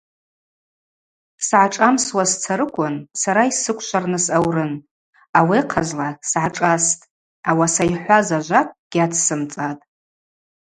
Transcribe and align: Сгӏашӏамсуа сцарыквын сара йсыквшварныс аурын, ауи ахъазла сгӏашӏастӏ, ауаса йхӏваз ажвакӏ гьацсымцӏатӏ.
Сгӏашӏамсуа 1.47 2.23
сцарыквын 2.31 2.95
сара 3.21 3.41
йсыквшварныс 3.49 4.25
аурын, 4.37 4.73
ауи 5.37 5.57
ахъазла 5.61 6.09
сгӏашӏастӏ, 6.29 7.03
ауаса 7.49 7.83
йхӏваз 7.91 8.27
ажвакӏ 8.37 8.73
гьацсымцӏатӏ. 8.91 9.83